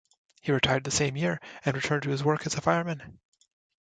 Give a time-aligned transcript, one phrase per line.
[0.41, 3.19] He retired the same year and returned to his work as a fireman.